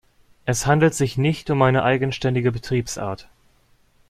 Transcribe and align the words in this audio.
Es 0.45 0.65
handelt 0.65 0.95
sich 0.95 1.19
nicht 1.19 1.51
um 1.51 1.61
eine 1.61 1.83
eigenständige 1.83 2.51
Betriebsart. 2.51 3.29